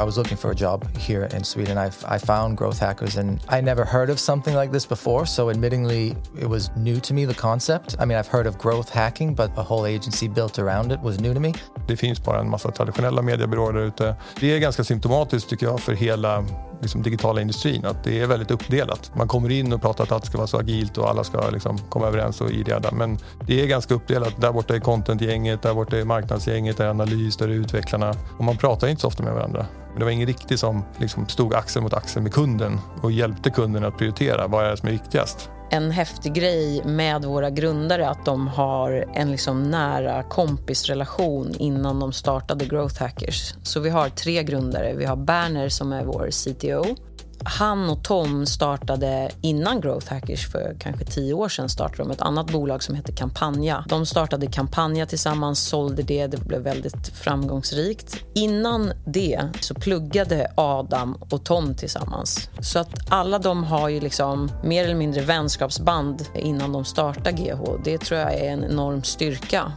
[0.00, 1.76] I was looking for a job here in Sweden.
[1.76, 5.26] I, I found Growth Hackers and I never heard of something like this before.
[5.26, 7.96] So, admittingly, it was new to me, the concept.
[8.00, 11.20] I mean, I've heard of growth hacking, but a whole agency built around it was
[11.20, 11.52] new to me.
[11.86, 14.14] Det finns bara en massa traditionella mediebyråer där ute.
[14.40, 16.44] Det är ganska symptomatiskt tycker jag för hela
[16.80, 19.10] liksom, digitala industrin att det är väldigt uppdelat.
[19.14, 21.78] Man kommer in och pratar att allt ska vara så agilt och alla ska liksom,
[21.78, 24.40] komma överens och ideada, Men det är ganska uppdelat.
[24.40, 28.14] Där borta är contentgänget, där borta är marknadsgänget, där är analys, där är utvecklarna.
[28.38, 29.66] Och man pratar inte så ofta med varandra.
[29.90, 33.50] Men det var ingen riktig som liksom, stod axel mot axel med kunden och hjälpte
[33.50, 34.46] kunden att prioritera.
[34.46, 35.50] Vad är det som är viktigast?
[35.70, 42.12] En häftig grej med våra grundare att de har en liksom nära kompisrelation innan de
[42.12, 43.54] startade Growth Hackers.
[43.62, 44.94] Så vi har tre grundare.
[44.94, 46.96] Vi har Berner som är vår CTO
[47.44, 52.20] han och Tom startade innan Growth Hackers för kanske tio år sedan startade de ett
[52.20, 53.84] annat bolag som heter Kampanja.
[53.88, 58.24] De startade Kampanja tillsammans, sålde det, det blev väldigt framgångsrikt.
[58.34, 62.50] Innan det så pluggade Adam och Tom tillsammans.
[62.60, 67.82] Så att alla de har ju liksom mer eller mindre vänskapsband innan de startar GH.
[67.84, 69.72] Det tror jag är en enorm styrka.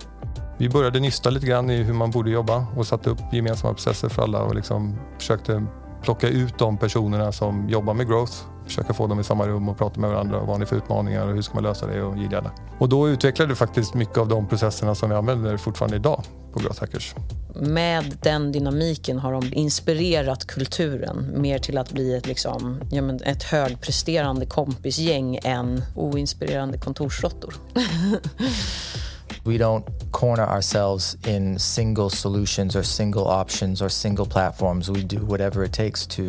[0.57, 4.09] Vi började nysta lite grann i hur man borde jobba och satte upp gemensamma processer
[4.09, 5.63] för alla och liksom försökte
[6.03, 8.33] plocka ut de personerna som jobbar med growth,
[8.65, 10.39] försöka få dem i samma rum och prata med varandra.
[10.39, 13.09] Vad har ni för utmaningar och hur ska man lösa det och gilla Och då
[13.09, 17.15] utvecklade vi faktiskt mycket av de processerna som vi använder fortfarande idag på Growth Hackers.
[17.55, 23.23] Med den dynamiken har de inspirerat kulturen mer till att bli ett, liksom, ja, men
[23.23, 27.55] ett högpresterande kompisgäng än oinspirerande kontorsråttor.
[29.45, 34.89] We don't corner ourselves in single solutions or single options or single platforms.
[34.89, 36.23] We do whatever it takes to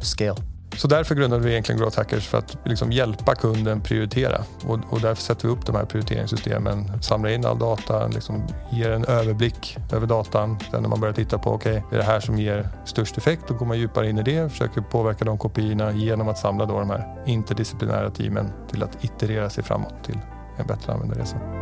[0.00, 0.36] scale.
[0.76, 4.44] Så därför grundade vi egentligen Growth Hackers för att liksom hjälpa kunden prioritera.
[4.66, 8.90] Och, och, därför sätter vi upp de här prioriteringssystemen, samlar in all data, liksom ger
[8.90, 10.58] en överblick över datan.
[10.70, 13.18] Sen när man börjar titta på, okej, okay, det är det här som ger störst
[13.18, 16.66] effekt, då går man djupare in i det, försöker påverka de kopiorna genom att samla
[16.66, 20.18] då de här interdisciplinära teamen till att iterera sig framåt till
[20.58, 21.57] en bättre användarresa.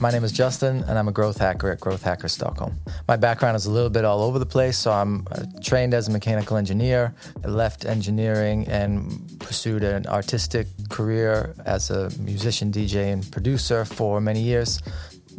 [0.00, 2.78] My name is Justin, and I'm a growth hacker at Growth Hacker Stockholm.
[3.08, 6.06] My background is a little bit all over the place, so I'm uh, trained as
[6.06, 7.12] a mechanical engineer.
[7.44, 14.20] I left engineering and pursued an artistic career as a musician, DJ, and producer for
[14.20, 14.80] many years.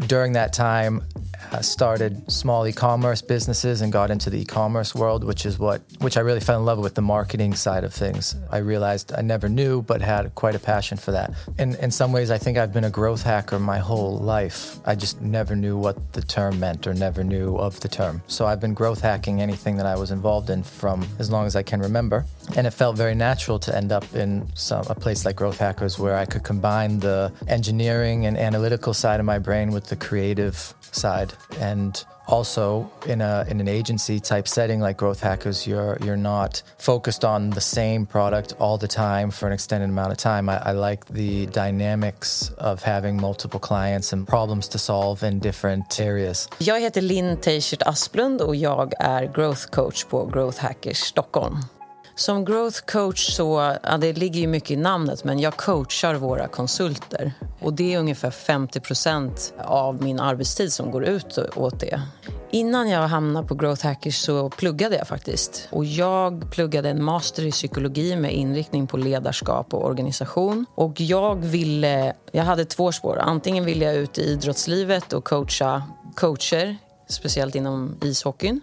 [0.07, 1.03] During that time,
[1.51, 6.15] uh, started small e-commerce businesses and got into the e-commerce world, which is what which
[6.15, 8.35] I really fell in love with the marketing side of things.
[8.51, 11.33] I realized I never knew, but had quite a passion for that.
[11.57, 14.77] And in some ways, I think I've been a growth hacker my whole life.
[14.85, 18.21] I just never knew what the term meant or never knew of the term.
[18.27, 21.55] So I've been growth hacking anything that I was involved in from as long as
[21.55, 25.25] I can remember, and it felt very natural to end up in some a place
[25.25, 29.71] like Growth Hackers where I could combine the engineering and analytical side of my brain
[29.71, 35.21] with the creative side and also in a in an agency type setting like growth
[35.21, 39.89] hackers you're you're not focused on the same product all the time for an extended
[39.89, 40.49] amount of time.
[40.49, 45.99] I, I, like the dynamics of having multiple clients and problems to solve in different
[45.99, 46.49] areas.
[46.59, 51.57] Jag heter Linn Teichert Asplund och jag är growth coach på Growth Hackers Stockholm
[52.19, 56.47] Som growth coach så, ja, det ligger ju mycket i namnet, men jag coachar våra
[56.47, 57.33] konsulter.
[57.59, 62.01] Och det är ungefär 50% av min arbetstid som går ut åt det.
[62.51, 65.67] Innan jag hamnade på Growth Hackers så pluggade jag faktiskt.
[65.71, 70.65] Och jag pluggade en master i psykologi med inriktning på ledarskap och organisation.
[70.75, 73.19] Och jag ville, jag hade två spår.
[73.19, 75.83] Antingen ville jag ut i idrottslivet och coacha
[76.15, 76.77] coacher,
[77.09, 78.61] speciellt inom ishockeyn.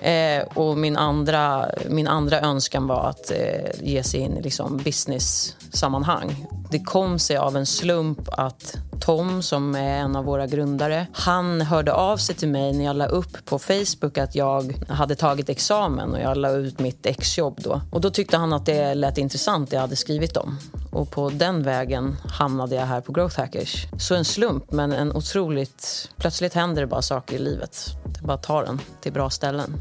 [0.00, 4.76] Eh, och min andra, min andra önskan var att eh, ge sig in i liksom
[4.76, 6.46] business-sammanhang.
[6.70, 11.60] Det kom sig av en slump att Tom, som är en av våra grundare, han
[11.60, 15.48] hörde av sig till mig när jag la upp på Facebook att jag hade tagit
[15.48, 17.80] examen och jag la ut mitt exjobb då.
[17.90, 20.58] Och då tyckte han att det lät intressant det jag hade skrivit om.
[20.92, 23.86] Och på den vägen hamnade jag här på Growth Hackers.
[23.98, 26.10] Så en slump, men en otroligt...
[26.16, 27.86] Plötsligt händer det bara saker i livet.
[28.04, 29.74] Det bara tar en till bra ställen.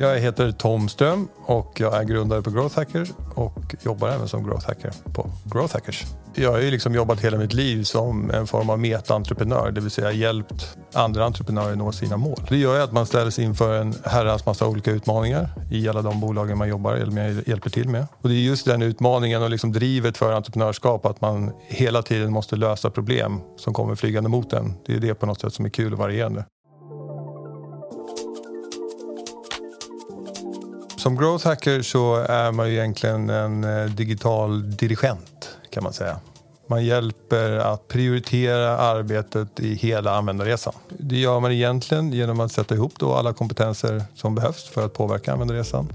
[0.00, 4.44] Jag heter Tom Ström och jag är grundare på Growth Hacker och jobbar även som
[4.44, 6.04] Growth Hacker på Growth Hackers.
[6.34, 9.90] Jag har ju liksom jobbat hela mitt liv som en form av meta-entreprenör, det vill
[9.90, 12.40] säga hjälpt andra entreprenörer nå sina mål.
[12.48, 16.20] Det gör ju att man ställs inför en herrans massa olika utmaningar i alla de
[16.20, 18.06] bolagen man jobbar eller hjälper till med.
[18.22, 22.32] Och det är just den utmaningen och liksom drivet för entreprenörskap att man hela tiden
[22.32, 24.74] måste lösa problem som kommer flygande mot en.
[24.86, 26.44] Det är det på något sätt som är kul och varierande.
[30.98, 36.16] Som growth hacker så är man ju egentligen en eh, digital dirigent kan man säga.
[36.66, 40.72] Man hjälper att prioritera arbetet i hela användarresan.
[40.88, 44.94] Det gör man egentligen genom att sätta ihop då alla kompetenser som behövs för att
[44.94, 45.92] påverka användarresan.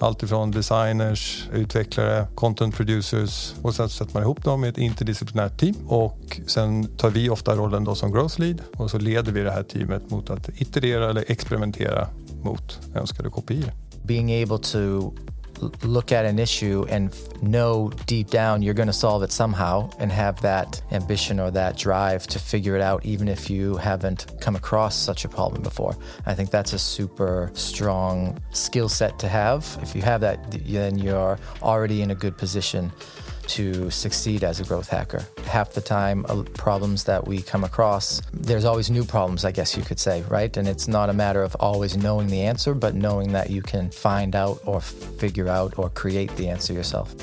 [0.00, 5.60] Allt ifrån designers, utvecklare, content producers och sen sätter man ihop dem i ett interdisciplinärt
[5.60, 9.40] team och sen tar vi ofta rollen då som growth lead och så leder vi
[9.40, 12.08] det här teamet mot att iterera eller experimentera
[12.42, 13.83] mot önskade kopior.
[14.06, 15.14] Being able to
[15.82, 20.10] look at an issue and know deep down you're going to solve it somehow and
[20.10, 24.56] have that ambition or that drive to figure it out even if you haven't come
[24.56, 25.96] across such a problem before.
[26.26, 29.78] I think that's a super strong skill set to have.
[29.82, 32.92] If you have that, then you're already in a good position
[33.48, 35.26] to succeed as a growth hacker.
[35.46, 39.76] Half the time, uh, problems that we come across, there's always new problems, I guess
[39.76, 40.56] you could say, right?
[40.56, 43.90] And it's not a matter of always knowing the answer, but knowing that you can
[43.90, 47.14] find out or figure out or create the answer yourself.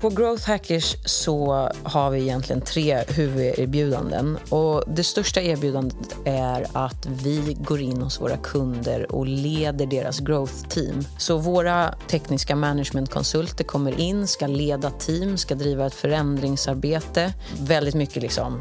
[0.00, 4.38] På Growth Hackers så har vi egentligen tre huvuderbjudanden.
[4.48, 10.20] Och det största erbjudandet är att vi går in hos våra kunder och leder deras
[10.20, 11.04] growth team.
[11.18, 17.34] Så våra tekniska managementkonsulter kommer in, ska leda team, ska driva ett förändringsarbete.
[17.60, 18.60] Väldigt mycket liksom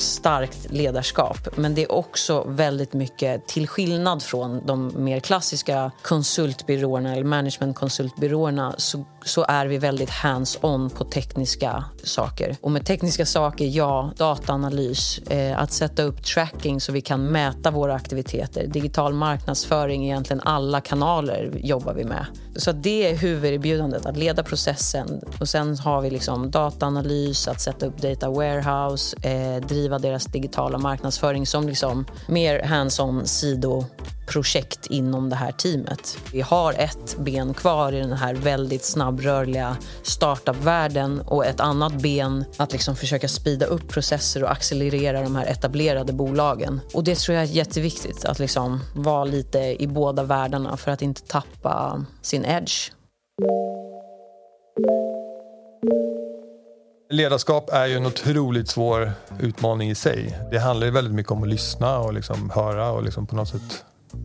[0.00, 1.48] starkt ledarskap.
[1.56, 8.74] Men det är också väldigt mycket, till skillnad från de mer klassiska konsultbyråerna eller managementkonsultbyråerna
[8.78, 12.56] så, så är vi väldigt hands-on på tekniska saker.
[12.60, 17.70] Och med tekniska saker, ja, dataanalys, eh, att sätta upp tracking så vi kan mäta
[17.70, 22.26] våra aktiviteter, digital marknadsföring, egentligen alla kanaler jobbar vi med.
[22.56, 25.20] Så det är huvuderbjudandet, att leda processen.
[25.40, 30.78] Och sen har vi liksom dataanalys, att sätta upp data warehouse, eh, driva deras digitala
[30.78, 36.18] marknadsföring som liksom mer hands-on sidoprojekt inom det här teamet.
[36.32, 42.44] Vi har ett ben kvar i den här väldigt snabbrörliga startup-världen och ett annat ben
[42.56, 46.80] att liksom försöka speeda upp processer och accelerera de här etablerade bolagen.
[46.94, 51.02] Och det tror jag är jätteviktigt, att liksom vara lite i båda världarna för att
[51.02, 52.92] inte tappa sin edge.
[57.12, 60.38] Ledarskap är ju en otroligt svår utmaning i sig.
[60.50, 63.48] Det handlar ju väldigt mycket om att lyssna och liksom höra och liksom på något
[63.48, 63.84] sätt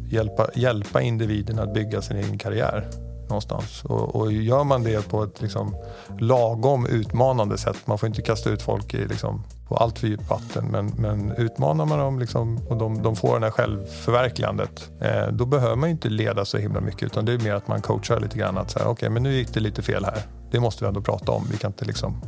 [0.09, 2.89] hjälpa, hjälpa individen att bygga sin egen karriär
[3.27, 3.83] någonstans.
[3.83, 5.75] Och, och gör man det på ett liksom
[6.19, 10.29] lagom utmanande sätt, man får inte kasta ut folk i liksom på allt för djupt
[10.29, 15.27] vatten, men, men utmanar man dem liksom, och de, de får det här självförverkligandet, eh,
[15.27, 18.19] då behöver man inte leda så himla mycket utan det är mer att man coachar
[18.19, 18.57] lite grann.
[18.57, 20.21] Att okej, okay, men nu gick det lite fel här.
[20.51, 21.47] Det måste vi ändå prata om.
[21.51, 22.21] Vi kan inte liksom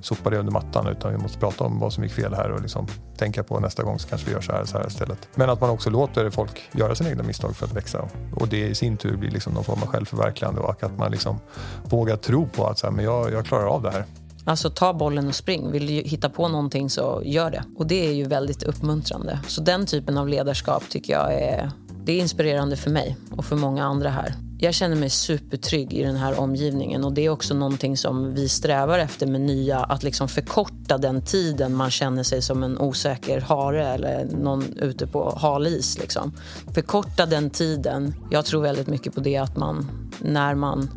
[0.00, 2.60] sopa det under mattan utan vi måste prata om vad som gick fel här och
[2.60, 2.86] liksom
[3.16, 5.28] tänka på nästa gång så kanske vi gör så här, så här istället.
[5.34, 8.68] Men att man också låter folk göra sina egna misstag för att växa och det
[8.68, 11.40] i sin tur blir liksom någon form av självförverkligande och att man liksom
[11.84, 14.04] vågar tro på att så här, men jag, jag klarar av det här.
[14.46, 15.72] Alltså ta bollen och spring.
[15.72, 17.64] Vill du hitta på någonting så gör det.
[17.76, 19.40] Och det är ju väldigt uppmuntrande.
[19.48, 21.70] Så den typen av ledarskap tycker jag är,
[22.04, 24.34] det är inspirerande för mig och för många andra här.
[24.58, 28.48] Jag känner mig supertrygg i den här omgivningen och det är också någonting som vi
[28.48, 33.40] strävar efter med nya, att liksom förkorta den tiden man känner sig som en osäker
[33.40, 35.98] hare eller någon ute på halis.
[35.98, 36.32] Liksom.
[36.74, 38.14] Förkorta den tiden.
[38.30, 39.90] Jag tror väldigt mycket på det att man,
[40.20, 40.90] när man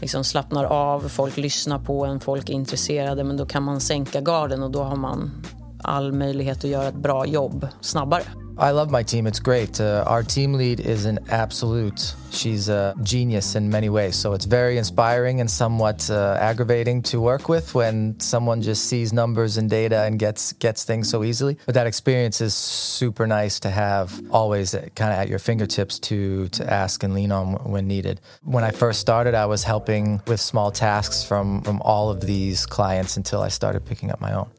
[0.00, 4.20] liksom slappnar av, folk lyssnar på en, folk är intresserade, men då kan man sänka
[4.20, 5.30] garden och då har man
[5.82, 8.22] all möjlighet att göra ett bra jobb snabbare.
[8.58, 9.28] I love my team.
[9.28, 9.80] It's great.
[9.80, 12.16] Uh, our team lead is an absolute.
[12.30, 14.16] She's a genius in many ways.
[14.16, 19.12] So it's very inspiring and somewhat uh, aggravating to work with when someone just sees
[19.12, 21.56] numbers and data and gets gets things so easily.
[21.66, 26.48] But that experience is super nice to have always kind of at your fingertips to
[26.48, 28.20] to ask and lean on when needed.
[28.42, 32.66] When I first started, I was helping with small tasks from from all of these
[32.66, 34.50] clients until I started picking up my own.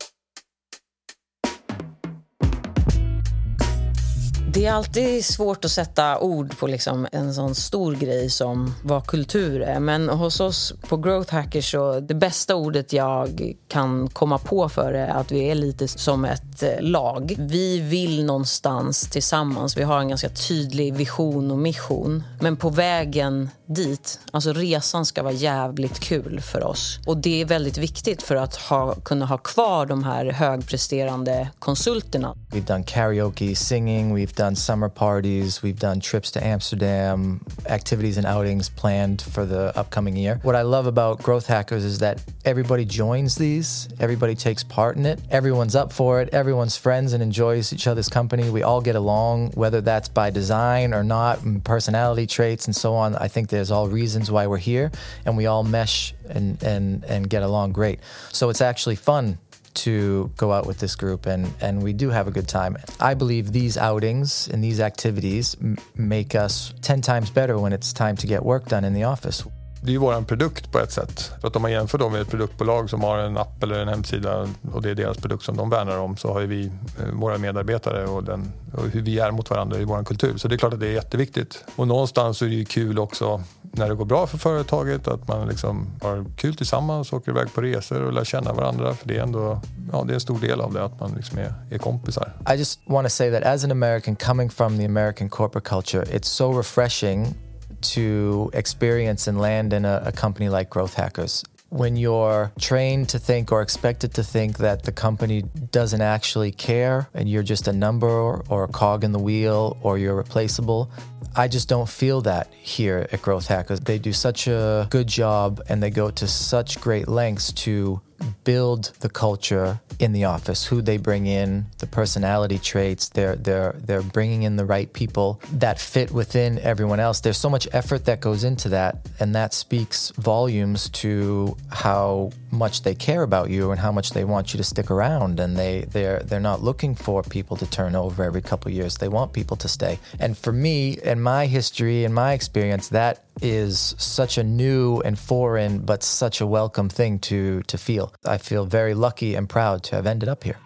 [4.59, 9.07] Det är alltid svårt att sätta ord på liksom en sån stor grej som vad
[9.07, 9.79] kultur är.
[9.79, 14.93] Men hos oss på Growth Hackers så det bästa ordet jag kan komma på för
[14.93, 17.35] det är att vi är lite som ett eh, lag.
[17.37, 19.77] Vi vill någonstans tillsammans.
[19.77, 22.23] Vi har en ganska tydlig vision och mission.
[22.39, 26.99] Men på vägen dit, alltså resan ska vara jävligt kul för oss.
[27.05, 32.35] Och det är väldigt viktigt för att ha, kunna ha kvar de här högpresterande konsulterna.
[32.51, 38.25] We've done karaoke, singing, we've done summer parties, we've done trips to Amsterdam, activities and
[38.25, 40.39] outings planned for the upcoming year.
[40.43, 45.05] What I love about Growth Hackers is that everybody joins these, everybody takes part in
[45.05, 48.49] it, everyone's up for it, everyone's friends and enjoys each other's company.
[48.49, 53.15] We all get along, whether that's by design or not, personality traits and so on.
[53.15, 54.89] I think that there's all reasons why we're here,
[55.25, 57.99] and we all mesh and, and, and get along great.
[58.31, 59.37] So it's actually fun
[59.73, 62.77] to go out with this group and, and we do have a good time.
[62.99, 67.93] I believe these outings and these activities m- make us 10 times better when it's
[67.93, 69.45] time to get work done in the office.
[69.81, 71.31] Det är ju vår produkt på ett sätt.
[71.41, 73.87] För att om man jämför dem med ett produktbolag som har en app eller en
[73.87, 77.05] hemsida och det är deras produkt som de värnar om så har ju vi eh,
[77.13, 80.37] våra medarbetare och, den, och hur vi är mot varandra i vår kultur.
[80.37, 81.63] Så det är klart att det är jätteviktigt.
[81.75, 85.27] Och någonstans så är det ju kul också när det går bra för företaget att
[85.27, 88.93] man liksom har kul tillsammans, åker iväg på resor och lär känna varandra.
[88.93, 91.37] För det är ändå ja, det är en stor del av det, att man liksom
[91.37, 92.33] är, är kompisar.
[92.53, 96.05] I just want to say that as an American coming from the American corporate culture,
[96.17, 97.35] it's so refreshing
[97.81, 101.43] to experience and land in a, a, company like Growth Hackers.
[101.69, 107.07] When you're trained to think or expected to think that the company doesn't actually care
[107.13, 110.89] and you're just a number or a cog in the wheel or you're replaceable,
[111.35, 113.81] I just don't feel that here at Growth Hackers.
[113.81, 118.01] They do such a good job and they go to such great lengths to
[118.43, 123.09] build the culture in the office, who they bring in, the personality traits.
[123.09, 127.19] They're they're they're bringing in the right people that fit within everyone else.
[127.19, 132.83] There's so much effort that goes into that, and that speaks volumes to how much
[132.83, 135.39] they care about you and how much they want you to stick around.
[135.39, 138.95] And they they're they're not looking for people to turn over every couple years.
[138.95, 139.99] They want people to stay.
[140.19, 145.19] And for me, in my history and my experience, that is such a new and
[145.19, 148.11] foreign but such a welcome thing to to feel.
[148.25, 150.57] I feel very lucky and proud to have ended up here.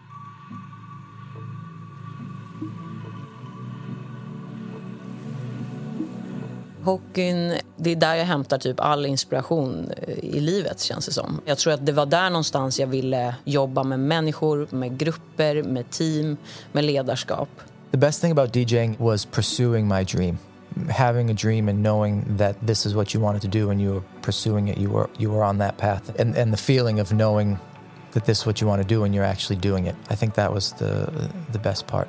[6.83, 11.41] Hockeyn, det är där jag hämtar typ all inspiration eh, i livet känns det som.
[11.45, 15.89] Jag tror att det var där någonstans jag ville jobba med människor, med grupper, med
[15.89, 16.37] team,
[16.71, 17.49] med ledarskap.
[17.91, 20.37] The best thing about DJing was pursuing my dream.
[20.89, 23.93] Having a dream and knowing that this is what you wanted to do and you
[23.93, 26.19] were pursuing it you were you were on that path.
[26.19, 27.57] And and the feeling of knowing
[28.11, 29.95] that this is what you want to do and you're actually doing it.
[30.09, 31.11] I think that was the
[31.51, 32.07] the best part.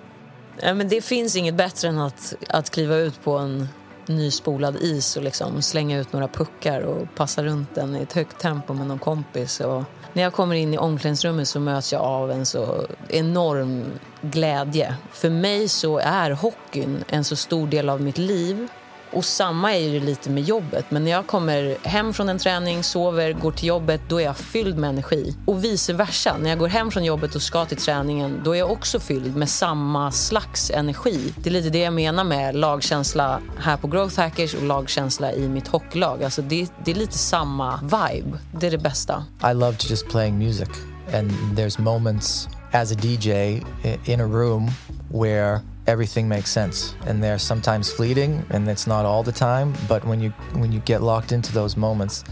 [0.62, 3.68] Ja, men det finns inget bättre än att, att kliva ut på en
[4.06, 8.38] nyspolad is och liksom slänga ut några puckar och passa runt den i ett högt
[8.38, 9.60] tempo med någon kompis.
[9.60, 13.84] Och när jag kommer in i omklädningsrummet så möts jag av en så enorm
[14.24, 14.94] glädje.
[15.12, 18.68] För mig så är hockeyn en så stor del av mitt liv
[19.14, 20.84] och samma är det lite med jobbet.
[20.88, 24.36] Men när jag kommer hem från en träning, sover, går till jobbet, då är jag
[24.36, 25.36] fylld med energi.
[25.46, 26.36] Och vice versa.
[26.40, 29.36] När jag går hem från jobbet och ska till träningen, då är jag också fylld
[29.36, 31.34] med samma slags energi.
[31.36, 35.48] Det är lite det jag menar med lagkänsla här på Growth Hackers och lagkänsla i
[35.48, 36.24] mitt hockeylag.
[36.24, 38.38] Alltså det, det är lite samma vibe.
[38.60, 39.24] Det är det bästa.
[39.50, 40.68] I love to just playing music.
[41.14, 43.64] And there's moments as a DJ
[44.06, 44.70] in a room
[45.08, 50.04] where everything makes sense and they're sometimes fleeting and it's not all the time but
[50.04, 52.24] when you when you get locked into those moments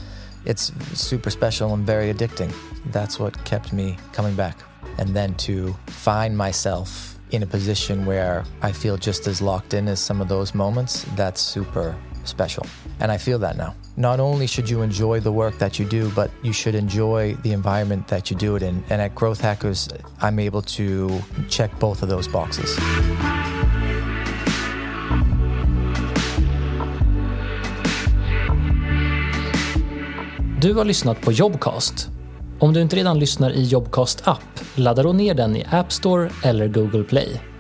[0.44, 2.52] it's super special and very addicting.
[2.86, 4.58] That's what kept me coming back.
[4.98, 9.88] And then to find myself in a position where i feel just as locked in
[9.88, 12.66] as some of those moments that's super special
[13.00, 16.10] and i feel that now not only should you enjoy the work that you do,
[16.14, 18.82] but you should enjoy the environment that you do it in.
[18.90, 19.88] And at Growth Hackers,
[20.20, 22.78] I'm able to check both of those boxes.
[30.60, 32.08] Du har lyssnat på Jobcast.
[32.60, 36.30] Om du inte redan lyssnar i Jobcast app, ladda då ner den i App Store
[36.44, 37.51] eller Google Play.